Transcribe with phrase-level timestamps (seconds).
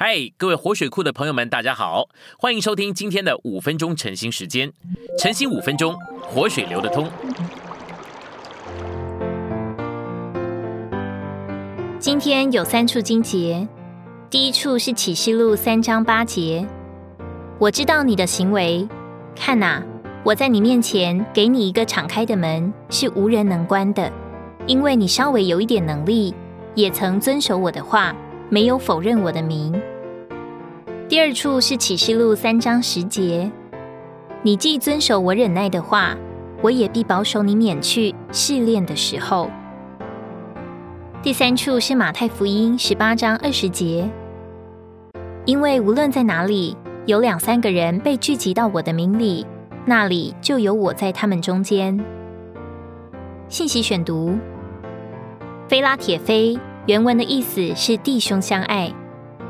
[0.00, 2.08] 嗨，各位活水库的朋友们，大家好，
[2.38, 4.72] 欢迎收听今天的五分钟晨兴时间。
[5.18, 7.10] 晨兴五分钟，活水流得通。
[11.98, 13.66] 今天有三处经节，
[14.30, 16.64] 第一处是启示录三章八节。
[17.58, 18.86] 我知道你的行为，
[19.34, 19.82] 看呐，
[20.22, 24.12] 我在你面前给你一个敞开的门，是无人能关的，
[24.68, 26.32] 因为你稍微有一点能力，
[26.76, 28.14] 也曾遵守我的话。
[28.50, 29.78] 没有否认我的名。
[31.08, 33.50] 第二处是启示录三章十节，
[34.42, 36.14] 你既遵守我忍耐的话，
[36.60, 39.50] 我也必保守你免去试炼的时候。
[41.22, 44.06] 第三处是马太福音十八章二十节，
[45.46, 46.76] 因为无论在哪里
[47.06, 49.46] 有两三个人被聚集到我的名里，
[49.86, 51.98] 那里就有我在他们中间。
[53.48, 54.36] 信息选读：
[55.68, 56.58] 菲拉铁菲。
[56.84, 58.92] 原文的意思是弟兄相爱。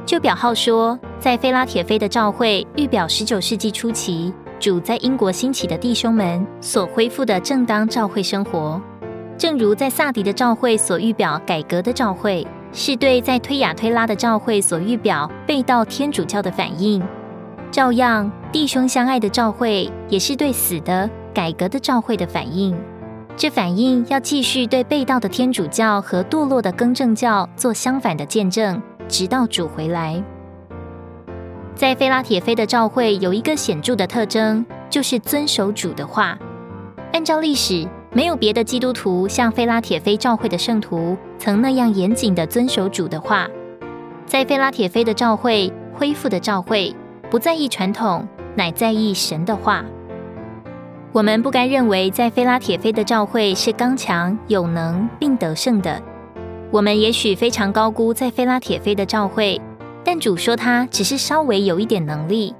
[0.06, 8.80] 就表号说，在菲拉铁菲的召会预表十九世纪初期主在英国兴起的弟兄们所恢复的正当召会生活，
[9.36, 17.02] 正如在萨迪的召会所预表改革的召会，是对在推雅推拉的召会所预表被盗天主教的反应。
[17.70, 22.76] 照样，弟兄相爱的召会也是对死的改革的召会的反应。
[23.36, 30.20] 这反应要继续对被盗的天主教和堕落的更正教做相反的见证，直到主回来。
[31.78, 36.36] 在菲拉铁菲的召会有一个显著的特征，就是遵守主的话。
[37.12, 43.46] 按照历史，没有别的基督徒像菲拉铁菲召会的圣徒曾那样严谨的遵守主的话。
[44.26, 46.92] 在菲拉铁菲的召会恢复的召会，
[47.30, 49.84] 不在意传统，乃在意神的话。
[51.12, 56.02] 我们不该认为在菲拉铁菲的教会是刚强、有能并得胜的。
[56.72, 59.60] 我们也许非常高估在菲拉铁菲的教会，
[60.04, 62.54] 但主说他只是稍微有一点能力。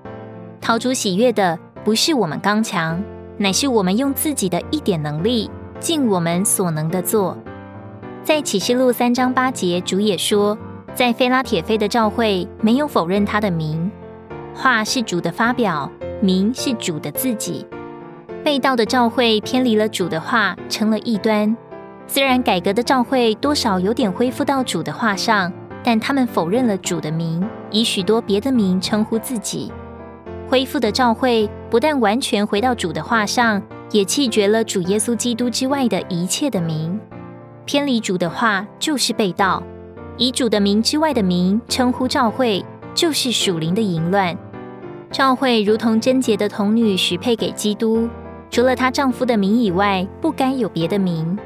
[0.61, 3.03] 陶主喜悦的不是我们刚强，
[3.37, 7.37] 乃是我们用自己的一点能力，尽我们所能的做。
[8.25, 10.59] 在启示录三章八节，主也说，
[10.95, 13.91] 在菲拉铁菲的召会没有否认他的名，
[14.55, 15.91] 话是主的发表，
[16.21, 17.67] 名是主的自己。
[18.45, 21.57] 被盗的召会偏离了主的话，成了异端。
[22.07, 25.53] 虽然改革的召会多少有点恢复到主的话上，
[25.89, 29.73] 但他们否认了主的名，以许多别的名称呼自己。
[30.47, 37.01] 恢复的教会不但完全回到主的话上，也弃绝了主耶稣基督之外的一切的名。
[37.65, 39.63] 偏离主的话就是被盗，
[40.19, 42.63] 以主的名之外的名称呼教会，
[42.93, 44.37] 就是属灵的淫乱。
[45.11, 48.07] 教会如同贞洁的童女许配给基督。
[48.51, 51.39] 除了她丈夫的名以外，不该有别的名。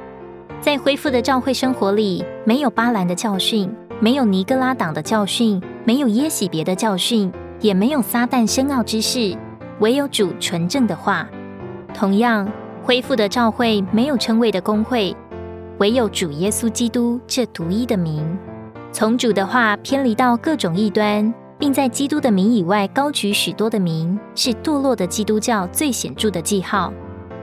[0.60, 7.30] 在恢复的教会生活里，没有巴兰的教训，没有尼格拉党的教训，没有耶喜别的教训，
[7.60, 9.38] 也没有撒旦深奥之事，
[9.78, 11.24] 唯有主纯正的话。
[11.94, 12.50] 同样，
[12.82, 15.14] 恢复的教会没有称谓的工会，
[15.78, 18.36] 唯有主耶稣基督这独一的名。
[18.90, 21.32] 从主的话偏离到各种异端。
[21.58, 26.92] 并在基督的名以外高举许多的名，是堕落的基督教最显著的记号。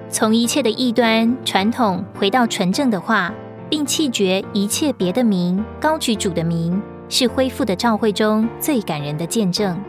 [0.09, 3.33] 从一切的异端传统回到纯正的话，
[3.69, 9.79] 并弃绝一切别的名，高举主的名，是恢复的教会中最感人的见证。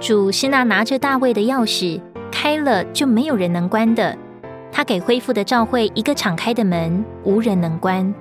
[0.00, 4.16] 主是那拿着大卫的钥匙，开了就没有人能关的。
[4.70, 8.14] 他给恢复的教会一个敞开的门，无人能关。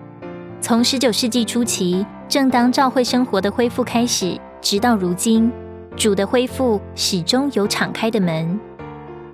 [0.62, 4.40] 从十九世纪初期，正当教会生活的恢复开始。
[4.62, 5.52] 直到如今，
[5.96, 8.60] 主的恢复始终有敞开的门。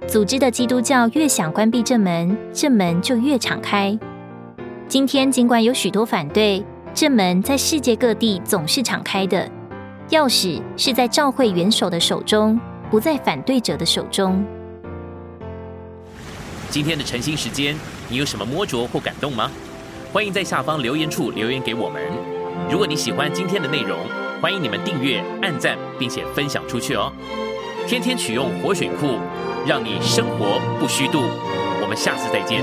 [0.08, 3.98] 组织的基督教越想关闭这门，这门就越敞开。
[4.91, 6.62] 今天尽管有许多反对，
[6.94, 9.50] 这门在世界各地总是敞开的。
[10.09, 12.59] 钥匙是在召会元首的手中，
[12.90, 14.44] 不在反对者的手中。
[16.69, 17.74] 今天的晨兴时间，
[18.09, 19.50] 你有什么摸着或感动吗？
[20.12, 22.03] 欢迎在下方留言处留言给我们。
[22.69, 23.97] 如果你喜欢今天的内容，
[24.41, 27.13] 欢迎你们订阅、按赞，并且分享出去哦！
[27.88, 29.19] 天天取用活水库，
[29.66, 31.21] 让你生活不虚度。
[31.81, 32.62] 我们下次再见。